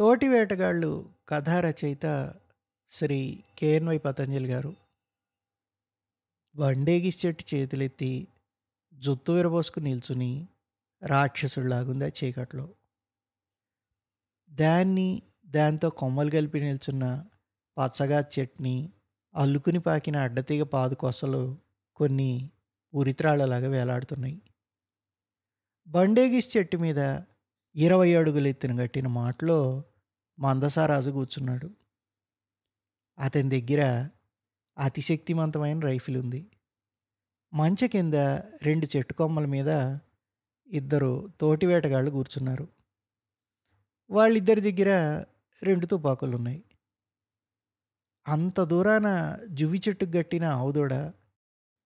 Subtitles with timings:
[0.00, 2.34] తోటి వేటగాళ్ళు కథా రచయిత
[2.90, 4.76] శ్రీ కేఎన్వై పతంజలి గారు.
[6.56, 8.28] వండేగి చెట్టు చేతులెత్తి
[8.94, 10.48] జుత్తు విరబోసుకు నిల్చుని
[11.06, 12.68] రాక్షసుడిలాగుంది ఆ చీకట్లో.
[14.50, 17.24] దాన్ని దాంతో కొమ్మలు కలిపి నిల్చున్న
[17.78, 18.92] పచ్చగా చెట్ని
[19.34, 21.58] అల్లుకుని పాకిన అడ్డతీగ పాదు కొసలు
[21.96, 22.50] కొన్ని
[22.94, 24.42] ఉరిత్రాళ్ళలాగా వేలాడుతున్నాయి.
[25.88, 27.20] బండేగిస్ చెట్టు మీద
[27.76, 29.84] ఇరవై అడుగులు ఎత్తిన గట్టిన మాటలో
[30.40, 31.70] మందసారాజు కూర్చున్నాడు.
[33.18, 34.08] అతని దగ్గర
[34.78, 36.50] అతిశక్తివంతమైన రైఫిల్ ఉంది.
[37.54, 38.14] మంచ కింద
[38.62, 39.98] రెండు చెట్టు కొమ్మల మీద
[40.66, 42.68] ఇద్దరు తోటి వేటగాళ్ళు కూర్చున్నారు.
[44.10, 45.24] వాళ్ళిద్దరి దగ్గర
[45.62, 46.64] రెండు తుపాకులు ఉన్నాయి.
[48.28, 50.94] అంత దూరాన జువి చెట్టుకు గట్టిన ఆవుదూడ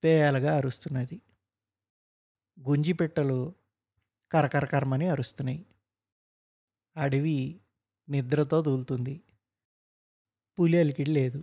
[0.04, 1.20] పేయాలగా అరుస్తున్నది.
[2.60, 3.54] గుంజిపెట్టలు
[4.32, 5.66] కరకరకరమని అరుస్తున్నాయి.
[6.96, 7.60] అడవి
[8.08, 9.22] నిద్రతో దూలుతుంది
[10.58, 11.40] పులి అలికిడి లేదు.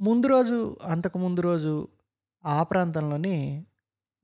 [0.00, 1.88] ముందు రోజు అంతకు ముందు రోజు
[2.44, 3.66] ఆ ప్రాంతంలోనే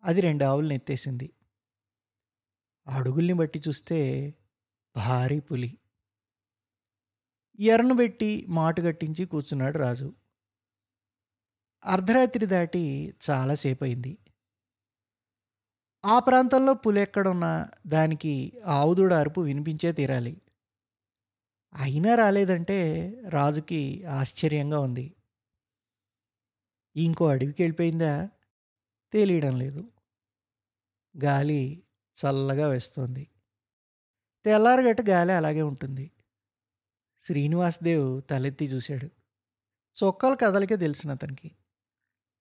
[0.04, 1.28] అది రెండు ఆవులను ఎత్తేసింది.
[2.86, 3.98] అడుగుల్ని బట్టి చూస్తే
[4.96, 5.70] భారీ పులి.
[7.58, 10.08] ఎర్రను పెట్టి మాటు కట్టించి కూర్చున్నాడు రాజు.
[11.84, 12.82] అర్ధరాత్రి దాటి
[13.30, 14.18] చాలాసేపు అయింది
[16.04, 20.40] ఆ ప్రాంతంలో పులి ఎక్కడున్నా దానికి ఆవుదూడ అరుపు వినిపించే తీరాలి.
[21.74, 25.14] అయినా రాలేదంటే రాజుకి ఆశ్చర్యంగా ఉంది.
[26.96, 28.28] ఇంకో అడవికి వెళ్ళిపోయిందా?
[29.12, 29.90] తెలియడం లేదు.
[31.24, 31.82] గాలి
[32.16, 33.28] చల్లగా వేస్తుంది.
[34.44, 36.10] తెల్లారగట్టు గాలి అలాగే ఉంటుంది.
[37.20, 39.06] శ్రీనివాసదేవ్ తలెత్తి చూశాడు.
[40.04, 41.56] చొక్కాల కదలికే తెలిసిన అతనికి.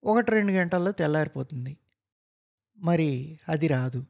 [0.04, 1.78] ఒకటి రెండు గంటల్లో తెల్లారిపోతుంది.
[2.78, 4.06] మరి అది రాదు.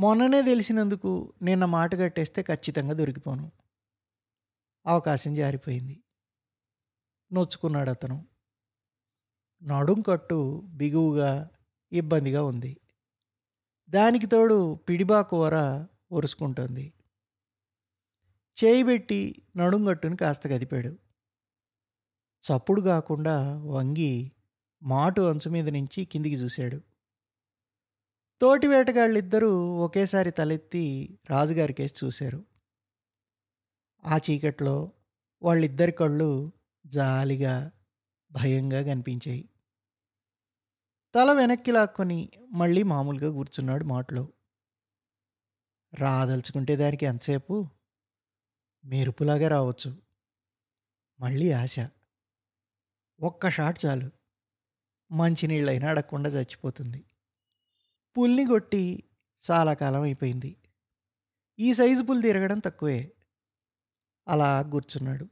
[0.00, 3.52] మొన్ననే తెలిసినందుకు నిన్న మాట కట్టేస్తే ఖచ్చితంగా దొరికిపోను.
[4.86, 6.02] అవకాశం జారిపోయింది.
[7.32, 8.28] నొచ్చుకున్నాడు అతను
[9.62, 11.50] నడుం కట్టు బిగువుగా
[11.92, 12.80] ఇబ్బందిగా ఉంది.
[13.90, 16.92] దానికి తోడు పిడిబా కూర ఒరుసుకుంటుంది.
[18.64, 20.98] చేయి పెట్టి నడుం కట్టుని కాస్త కదిపాడు
[22.44, 24.32] చప్పుడు కాకుండా వంగి
[24.82, 26.89] మాటు అంచు మీద నుంచి కిందికి చూశాడు.
[28.40, 32.44] తోటి వేటగాళ్ళిద్దరూ ఒకేసారి తలెత్తి రాజుగారి కేసు చూశారు.
[34.06, 34.92] ఆ చీకట్లో
[35.42, 36.52] వాళ్ళిద్దరి కళ్ళు
[36.86, 37.70] జాలిగా
[38.32, 39.48] భయంగా కనిపించాయి.
[41.14, 44.28] తల వెనక్కి లాక్కొని మళ్ళీ మామూలుగా కూర్చున్నాడు మాటలో.
[45.94, 47.68] రాదలుచుకుంటే దానికి ఎంతసేపు?
[48.84, 49.96] మెరుపులాగా రావచ్చు.
[51.20, 51.76] మళ్ళీ ఆశ.
[53.20, 54.10] ఒక్క షాట్ చాలు.
[55.12, 57.04] మంచినీళ్ళైనా అడగకుండా చచ్చిపోతుంది.
[58.18, 59.02] పుల్ని కొట్టి
[59.50, 60.56] చాలా కాలం అయిపోయింది.
[61.58, 63.12] ఈ సైజు పుల్ తిరగడం తక్కువే.
[64.28, 65.28] అలా కూర్చున్నాడు.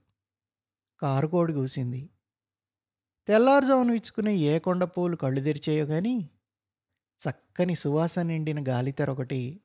[0.98, 2.10] కారు కోడి కూసింది.
[3.26, 6.30] తెల్లారుజామును ఇచ్చుకునే ఏ కొండ పూలు కళ్ళు తెరిచేయో కానీ
[7.20, 9.60] చక్కని సువాసన నిండిన గాలితెర ఒకటి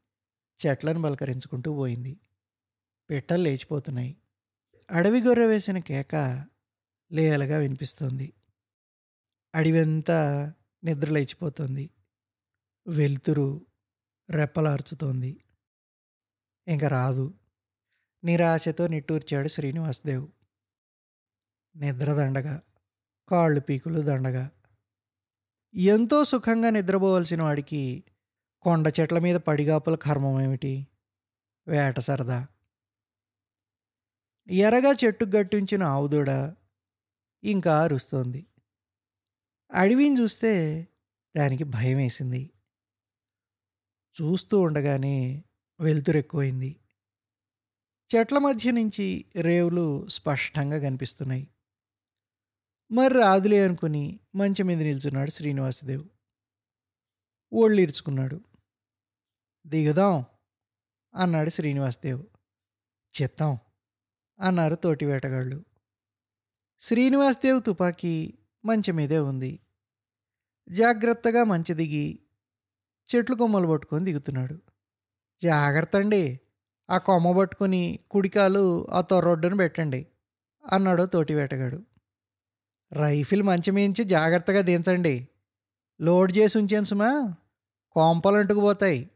[0.67, 2.19] చెట్లను బలకరించుకుంటూ పోయింది.
[3.09, 4.17] పిట్టలు లేచిపోతున్నాయి.
[4.91, 6.45] అడవి గొర్రె వేసిన కేక
[7.11, 8.33] లేయలుగా వినిపిస్తోంది.
[9.55, 10.53] అడివంతా
[10.83, 11.89] నిద్ర లేచిపోతుంది
[12.87, 13.65] వెలుతురు
[14.29, 15.43] రెప్పలార్చుతోంది.
[16.67, 17.33] ఇంకా రాదు.
[18.23, 20.27] నిరాశతో నిట్టూర్చాడు శ్రీనివాసదేవ్.
[21.75, 22.61] నిద్ర దండగా.
[23.29, 24.51] కాళ్ళు పీకులు దండగా.
[25.75, 28.03] ఎంతో సుఖంగా నిద్రపోవలసిన వాడికి
[28.61, 30.87] కొండ చెట్ల మీద పడిగాపుల కర్మం ఏమిటి?
[31.67, 32.47] వేట సరదా.
[34.49, 36.29] ఎరగా చెట్టుకు గట్టించిన ఆవుదూడ
[37.43, 38.47] ఇంకా అరుస్తోంది.
[39.73, 40.87] అడవిని చూస్తే
[41.37, 42.52] దానికి భయం వేసింది
[44.21, 45.43] చూస్తూ ఉండగానే
[45.79, 46.79] వెలుతురు ఎక్కువైంది.
[48.15, 51.47] చెట్ల మధ్య నుంచి రేవులు స్పష్టంగా కనిపిస్తున్నాయి.
[52.91, 56.09] మరి రాదులే అనుకుని మంచం మీద నిల్చున్నాడు శ్రీనివాసదేవ్.
[57.53, 58.41] ఓళ్ళు ఇరుచుకున్నాడు
[59.67, 60.25] దిగుదాం
[61.15, 62.25] అన్నాడు శ్రీనివాసదేవ్.
[63.21, 63.57] చిత్తం
[64.39, 65.65] అన్నారు తోటి వేటగాళ్ళు.
[66.81, 68.33] శ్రీనివాసదేవ్ తుపాకీ
[68.65, 69.59] మంచం మీదే ఉంది.
[70.69, 72.22] జాగ్రత్తగా మంచి దిగి
[73.15, 74.61] చెట్లు కొమ్మలు పట్టుకొని దిగుతున్నాడు.
[75.43, 76.39] జాగ్రత్త అండి
[76.89, 80.07] ఆ కొమ్మ పట్టుకొని కుడికాలు ఆ తొర్రొడ్డును పెట్టండి
[80.71, 81.85] అన్నాడు తోటి వేటగాడు.
[82.93, 85.27] రైఫిల్ మంచమేంచి జాగ్రత్తగా దించండి.
[86.01, 87.35] లోడ్ చేసి ఉంచాను సుమా
[87.91, 89.11] కోంపలు అంటుకుపోతాయి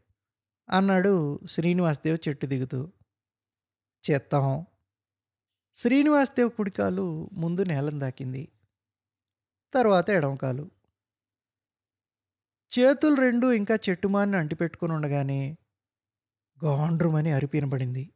[0.70, 2.92] అన్నాడు శ్రీనివాసదేవ్ చెట్టు దిగుతూ.
[4.10, 4.66] చెత్తం.
[5.76, 8.48] శ్రీనివాసదేవ్ కుడికాలు ముందు నేలను దాకింది.
[9.74, 10.77] తర్వాత ఎడమకాలు.
[12.78, 15.56] చేతులు రెండు ఇంకా చెట్టుమాన్ని అంటిపెట్టుకుని ఉండగానే
[16.64, 18.10] గాండ్రుమని అరిపినబడింది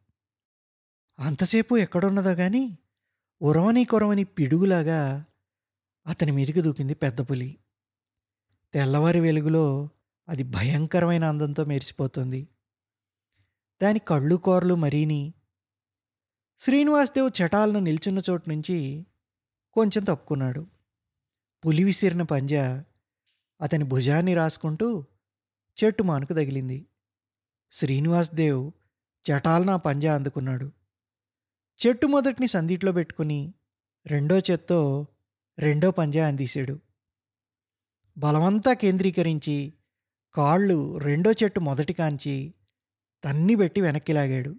[1.19, 2.77] అంతసేపు ఎక్కడున్నదో గాని
[3.41, 5.25] ఉరవని కొరవని పిడుగులాగా
[6.07, 7.57] అతని మీదకి దూకింది పెద్ద పులి.
[8.73, 9.89] తెల్లవారి వెలుగులో
[10.29, 12.47] అది భయంకరమైన అందంతో మెరిసిపోతుంది.
[13.83, 15.33] దాని కళ్ళు కోరలు మరీని.
[16.59, 19.05] శ్రీనివాసదేవ్ చటాలను నిల్చున్న చోటు నుంచి
[19.73, 20.67] కొంచెం తప్పుకున్నాడు.
[21.65, 22.85] పులి విసిరిన పంజా
[23.63, 25.05] అతని భుజాన్ని రాసుకుంటూ
[25.83, 26.85] చెట్టు మానుకు తగిలింది.
[27.71, 28.71] శ్రీనివాసదేవ్
[29.25, 30.71] చటాలనా పంజా అందుకున్నాడు.
[31.85, 33.53] చెట్టు మొదటిని సందిట్లో పెట్టుకుని
[34.05, 35.07] రెండో చేత్తో
[35.59, 36.79] రెండో పంజా అందిశాడు.
[38.17, 39.73] బలమంతా కేంద్రీకరించి
[40.33, 42.53] కాళ్ళు రెండో చెట్టు మొదటి కాంచి
[43.23, 44.55] తన్ని పెట్టి వెనక్కి లాగాడు.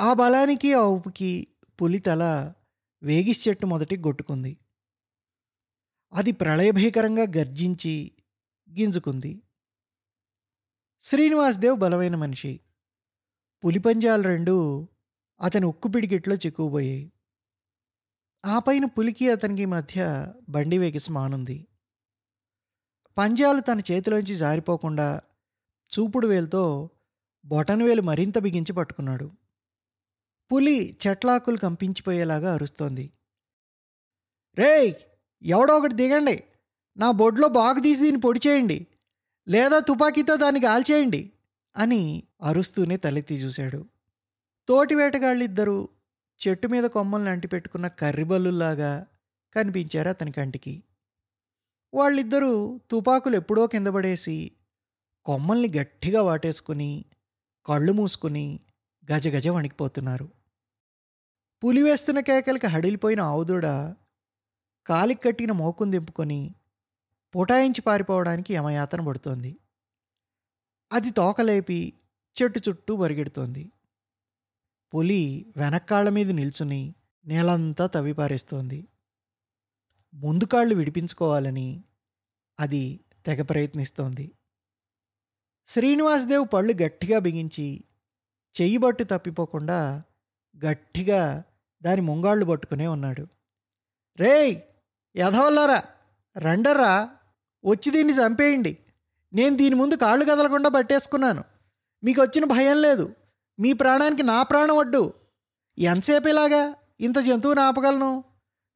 [0.00, 1.46] ఆ బలానికి ఆ ఉపుకి
[1.82, 2.52] పులి తల
[3.02, 4.56] వేగిస్ చెట్టు మొదటి కొట్టుకుంది
[6.12, 7.94] అది ప్రళయభీకరంగా గర్జించి
[8.70, 9.32] గింజుకుంది.
[11.02, 12.60] శ్రీనివాసదేవ్ బలమైన మనిషి.
[13.64, 14.88] పులిపంజాలు రెండు
[15.40, 17.02] అతని ఉక్కు పిడికిట్లో చిక్కుపోయాయి
[18.44, 19.98] ఆ పైన పులికి అతనికి మధ్య
[20.48, 21.66] బండి వేగిసి మానుంది.
[23.16, 25.08] పంజాలు తన చేతిలోంచి జారిపోకుండా
[25.92, 26.90] చూపుడు వేలుతో
[27.44, 29.26] బొటనవేలు మరింత బిగించి పట్టుకున్నాడు.
[30.50, 33.06] పులి చెట్లాకులు కంపించిపోయేలాగా అరుస్తోంది.
[34.56, 34.92] రేయ్!
[35.44, 36.44] ఎవడో ఒకటి దిగండి.
[36.96, 38.86] నా బొడ్లో బాగు తీసి దీన్ని పొడి చేయండి.
[39.48, 41.32] లేదా తుపాకీతో దాన్ని గాల్చేయండి
[41.76, 43.86] అని అరుస్తూనే తలెత్తి చూశాడు.
[44.68, 45.88] తోటి వేటగాళ్ళిద్దరూ
[46.48, 49.06] చెట్టు మీద కొమ్మల్ని అంటిపెట్టుకున్న కర్రిబల్లులాగా
[49.54, 50.82] కనిపించారు అతని కంటికి.
[51.94, 54.52] వాళ్ళిద్దరూ తుపాకులు ఎప్పుడో కింద పడేసి
[55.24, 57.04] కొమ్మల్ని గట్టిగా వాటేసుకుని
[57.66, 58.60] కళ్ళు మూసుకుని
[59.12, 60.28] గజగజ వణికిపోతున్నారు.
[61.64, 63.66] పులి వేస్తున్న కేకలకి హడిలిపోయిన ఆవుదూడ
[64.86, 66.54] కాలికి కట్టిన మోకును దింపుకొని
[67.34, 69.58] పుటాయించి పారిపోవడానికి యమయాతన పడుతోంది.
[70.92, 71.78] అది తోకలేపి
[72.36, 73.72] చెట్టు చుట్టూ పరిగెడుతోంది
[74.92, 76.94] పులి వెనక్కాళ్ళ మీద నిల్చుని
[77.26, 78.88] నేలంతా తవ్విపారేస్తోంది.
[80.14, 81.84] ముందు కాళ్ళు విడిపించుకోవాలని
[82.58, 84.26] అది తెగ ప్రయత్నిస్తోంది.
[85.68, 87.84] శ్రీనివాసదేవ్ పళ్ళు గట్టిగా బిగించి
[88.54, 89.78] చెయ్యి బట్టు తప్పిపోకుండా
[90.56, 91.20] గట్టిగా
[91.82, 93.24] దాని ముంగాళ్ళు పట్టుకునే ఉన్నాడు.
[94.18, 94.54] రేయ్!
[95.16, 95.82] యథవల్లారా
[96.38, 97.10] రండర్రా
[97.64, 98.78] వచ్చి దీన్ని చంపేయండి.
[99.32, 101.44] నేను దీని ముందు కాళ్ళు కదలకుండా పట్టేసుకున్నాను.
[102.04, 103.14] మీకు వచ్చిన భయం లేదు.
[103.60, 105.14] మీ ప్రాణానికి నా ప్రాణం వడ్డు
[105.78, 108.24] ఎంతసేపు ఇలాగా ఇంత జంతువుని ఆపగలను?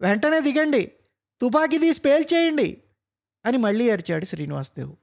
[0.00, 0.92] వెంటనే దిగండి.
[1.40, 2.82] తుపాకీ తీసి పేల్చేయండి
[3.46, 4.96] అని మళ్ళీ అరిచాడు శ్రీనివాసదేవు.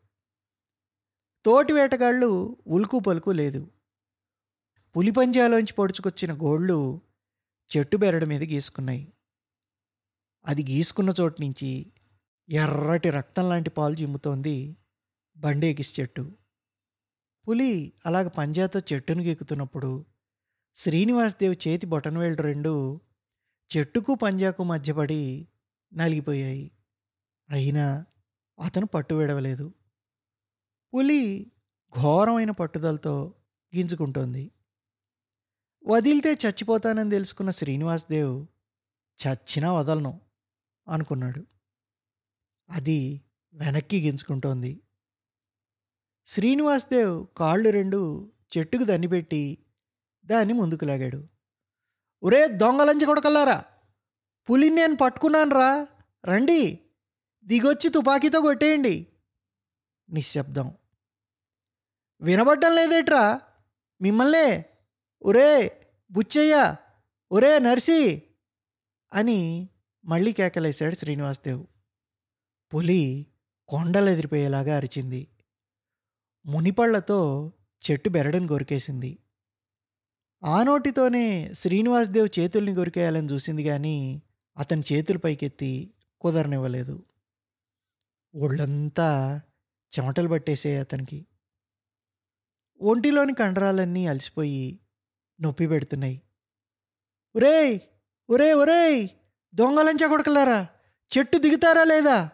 [1.46, 3.68] తోటి వేటగాళ్ళు ఉలుకు పలుకు లేదు.
[4.98, 7.02] పులిపంజాలోంచి పొడుచుకొచ్చిన గోళ్ళు
[7.78, 9.14] చెట్టు బెరడు మీద గీసుకున్నాయి.
[10.46, 11.92] అది గీసుకున్న చోటు నుంచి
[12.50, 14.78] ఎర్రటి రక్తం లాంటి పాలు చిమ్ముతోంది
[15.38, 16.32] బండేగిస్ చెట్టు.
[17.48, 20.06] పులి అలాగ పంజాతో చెట్టును గెక్కుతున్నప్పుడు
[20.76, 23.02] శ్రీనివాసదేవ్ చేతి బొటనవేళ్ళు రెండు
[23.78, 25.48] చెట్టుకు పంజాకు మధ్యపడి
[25.94, 26.72] నలిగిపోయాయి.
[27.50, 28.06] అయినా
[28.64, 29.74] అతను పట్టు విడవలేదు.
[30.94, 31.52] పులి
[32.02, 33.34] ఘోరమైన పట్టుదలతో
[33.76, 34.52] గింజుకుంటోంది.
[35.86, 38.48] వదిలితే చచ్చిపోతానని తెలుసుకున్న శ్రీనివాసదేవ్
[39.28, 40.25] చచ్చినా వదలను.
[40.88, 41.46] అనుకున్నాడు.
[42.70, 43.22] అది
[43.54, 44.82] వెనక్కి గించుకుంటోంది.
[46.26, 49.66] శ్రీనివాస్దేవ్ కాళ్ళు రెండు చెట్టుకు దన్నిపెట్టి
[50.26, 51.28] దాన్ని ముందుకు లాగాడు.
[52.24, 53.66] ఒరే దొంగలంచి కొడకల్లారా
[54.50, 55.88] పులిని నేను పట్టుకున్నాను రా
[56.26, 56.80] రండి
[57.44, 59.08] దిగొచ్చి తుపాకీతో కొట్టేయండి
[60.10, 60.76] నిశ్శబ్దం.
[62.22, 63.42] వినబడ్డం లేదేట్రా
[64.02, 64.66] మిమ్మల్నే
[65.22, 65.82] ఒరే
[66.12, 66.76] బుచ్చయ్య
[67.32, 68.24] ఒరే నర్సి
[69.14, 69.70] అని
[70.06, 71.62] మళ్ళీ కేకలేశాడు శ్రీనివాసదేవ్
[72.72, 73.02] పులి
[73.70, 75.22] కొండలు ఎదిరిపోయేలాగా అరిచింది.
[76.46, 77.20] మునిపళ్ళతో
[77.84, 79.12] చెట్టు బెరడని కొరికేసింది
[80.44, 83.98] ఆ నోటితోనే శ్రీనివాసదేవ్ చేతుల్ని కొరికేయాలని చూసింది కానీ
[84.58, 85.72] అతని చేతులు పైకెత్తి
[86.22, 86.96] కుదరనివ్వలేదు.
[88.34, 89.10] ఒళ్ళంతా
[89.94, 91.20] చెమటలు పట్టేసే అతనికి.
[92.82, 94.64] ఒంటిలోని కండరాలన్నీ అలసిపోయి
[95.40, 96.18] నొప్పి పెడుతున్నాయి.
[97.36, 97.76] ఒరేయ్!
[98.30, 99.00] ఒరే ఒరేయ్!
[99.56, 100.68] దొంగలంచా కొడకలారా?
[101.12, 102.30] చెట్టు దిగుతారా లేదా?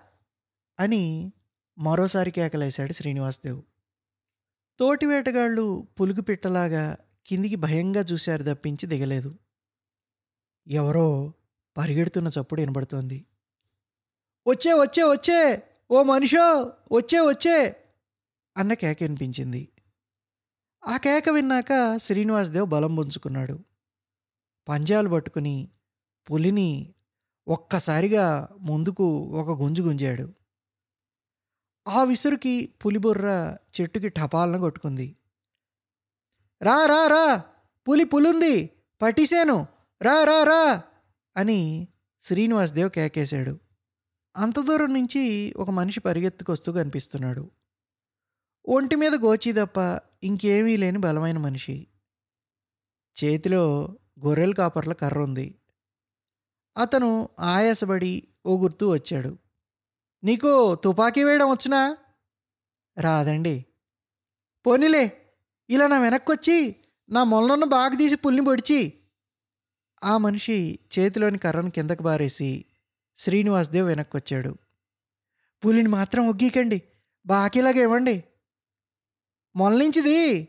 [0.80, 1.34] అని
[1.78, 3.62] మరోసారి కేకలేశాడు శ్రీనివాసదేవ్.
[4.80, 9.32] తోటి వేటగాళ్ళు పులుగు పిట్టలాగా కిందికి భయంగా చూశారు తప్పించి దిగలేదు.
[10.68, 11.34] ఎవరో
[11.78, 13.26] పరిగెడుతున్న చప్పుడు వినబడుతోంది.
[14.48, 15.64] వచ్చే వచ్చే వచ్చే!
[15.92, 16.48] ఓ మనిషో!
[16.92, 17.58] వచ్చే వచ్చే!
[18.58, 19.62] అన్న కేక వినిపించింది.
[20.84, 23.56] ఆ కేక విన్నాక శ్రీనివాసదేవ్ బలం పుంజుకున్నాడు.
[24.68, 25.70] పంజాలు పట్టుకుని
[26.30, 26.94] పులిని
[27.52, 30.34] ఒక్కసారిగా ముందుకు ఒక గుంజు గుంజాడు.
[31.88, 35.16] ఆ విసురుకి పులిబుర్ర చెట్టుకి టపాలను కొట్టుకుంది.
[36.62, 37.44] రా రా రా
[37.90, 38.70] పులి పులుంది
[39.02, 39.68] పట్టిశాను
[40.02, 40.84] రా రా రా
[41.38, 41.88] అని
[42.22, 43.60] శ్రీనివాసదేవ్ కేకేశాడు.
[44.38, 47.52] అంత దూరం నుంచి ఒక మనిషి పరిగెత్తుకొస్తూ కనిపిస్తున్నాడు.
[48.68, 51.88] ఒంటి మీద గోచి తప్ప ఇంకేమీ లేని బలమైన మనిషి.
[53.24, 55.61] చేతిలో గొర్రెల కాపర్ల కర్ర ఉంది.
[56.78, 59.38] అతను ఆయాసపడి ఊగుర్తూ వచ్చాడు.
[60.24, 61.98] నీకు తుపాకీ వేయడం వచ్చినా?
[63.00, 63.66] రాదండి.
[64.66, 65.22] పోనీలే
[65.70, 66.76] ఇలా నా వెనక్కొచ్చి
[67.10, 68.94] నా మొలనున్న బాగా తీసి పుల్లిని పొడిచి.
[70.04, 72.66] ఆ మనిషి చేతిలోని కర్రను కిందకు బారేసి
[73.18, 74.58] శ్రీనివాసదేవ్ వెనక్కొచ్చాడు.
[75.66, 76.82] పులిని మాత్రం ఒగ్గీకండి
[77.26, 78.24] బాకీలాగా ఇవ్వండి.
[79.56, 80.48] మొలనించిది.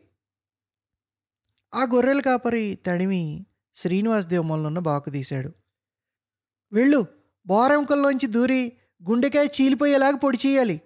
[1.74, 5.61] ఆ గొర్రెల కాపరి తడిమి శ్రీనివాసదేవ్ మొలనున్న బాకు తీశాడు.
[6.72, 7.06] వెళ్ళు.
[7.46, 8.72] బోరెంకల్లోంచి దూరి
[9.10, 10.80] గుండెకాయ చీలిపోయేలాగా పొడి చేయాలి.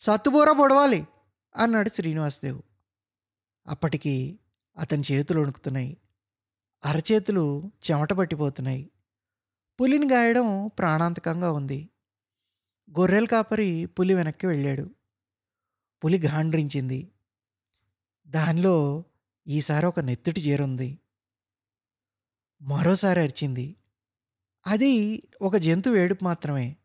[0.00, 1.06] సత్తుబూర పొడవాలి
[1.56, 2.62] అన్నాడు శ్రీనివాసదేవ్.
[3.66, 4.38] అప్పటికి
[4.78, 5.96] అతని చేతులు వణుకుతున్నాయి.
[6.84, 8.90] అరచేతులు చెమట పట్టిపోతున్నాయి.
[9.80, 11.88] పులిని గాయడం ప్రాణాంతకంగా ఉంది.
[12.90, 14.90] గొర్రెల కాపరి పులి వెనక్కి వెళ్ళాడు.
[16.04, 17.12] పులి గాండ్రించింది.
[18.26, 19.04] దానిలో
[19.46, 20.98] ఈసారి ఒక నెత్తుటి చేరుంది.
[22.62, 23.76] మరోసారి అరిచింది.
[24.66, 26.76] అది ఒక జంతువు ఏడుపు మాత్రమే.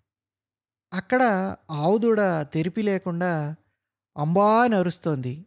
[0.94, 3.56] అక్కడ ఆవుదూడ తెరిపి లేకుండా
[4.18, 5.46] అంబా నరుస్తోంది.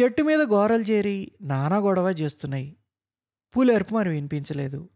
[0.00, 2.76] చెట్టు మీద గోరలు చేరి నానా గొడవ చేస్తున్నాయి.
[3.56, 4.88] పూలు మరి వినిపించలేదు.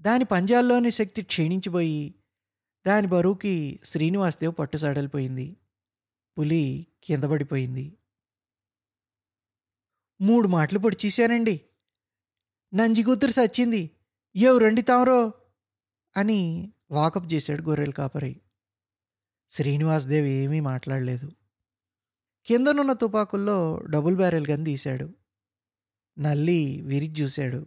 [0.00, 2.14] దాని పంజాల్లోని శక్తి క్షీణించిపోయి
[2.86, 5.56] దాని బరువుకి శ్రీనివాసదేవ్ పట్టు సడలిపోయింది
[6.38, 7.98] పులి కింద పడిపోయింది.
[10.20, 11.60] మూడు మాటలు పొడిచేశానండి
[12.74, 13.90] నంజి కూతురు సచ్చింది.
[14.36, 15.32] ఎవరండి తామరో.
[16.16, 18.40] అని వాకప్ చేశాడు గొర్రెల కాపరి.
[19.50, 21.32] శ్రీనివాసదేవ్ ఏమీ మాట్లాడలేదు.
[22.46, 25.14] కిందనున్న తుపాకుల్లో డబుల్ బ్యారెల్ గన్ తీశాడు.
[26.18, 27.66] నల్లి విరిచి చూశాడు.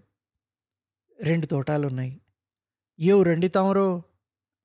[1.22, 2.22] రెండు తోటాలున్నాయి.
[3.00, 4.04] ఏవు రండి తామరో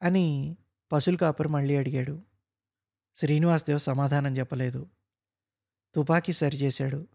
[0.03, 0.57] అని
[0.93, 2.23] పశువుల కాపరి మళ్ళీ అడిగాడు.
[3.17, 4.91] శ్రీనివాసదేవ్ సమాధానం చెప్పలేదు.
[5.95, 7.09] తుపాకీ సరిచేశాడు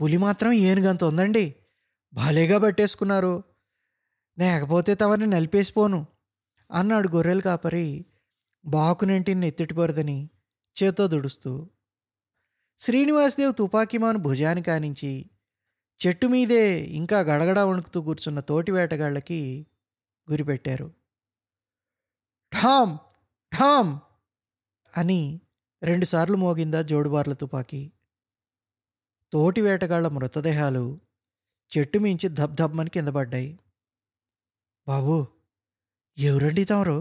[0.00, 1.54] పులి మాత్రం ఏనుగంత ఉందండి.
[2.14, 3.44] భలేగా పట్టేసుకున్నారు
[4.38, 6.06] లేకపోతే తమని నలిపేసిపోను.
[6.70, 8.04] అన్నాడు గొర్రెలు కాపరి.
[8.64, 10.30] బాకునెంటిని ఎత్తిటిపోరదని
[10.76, 11.52] చేతో దుడుస్తూ.
[12.80, 15.30] శ్రీనివాసదేవ్ తుపాకీమాను భుజాన్ని కానించి
[16.00, 19.66] చెట్టు మీదే ఇంకా గడగడ వణుకుతూ కూర్చున్న తోటి వేటగాళ్ళకి
[20.28, 20.88] గురిపెట్టారు.
[22.52, 22.98] ఠామ్!
[23.52, 23.92] ఠామ్!
[24.96, 25.40] అని
[25.82, 27.82] రెండుసార్లు మోగిందా జోడుబార్ల తుపాకీ.
[29.32, 30.84] తోటి వేటగాళ్ళ మృతదేహాలు
[31.72, 33.50] చెట్టు మించి ధబ్ధబ్మని కింద పడ్డాయి.
[34.88, 35.26] బాబు
[36.18, 36.98] ఎవరండి తమరు?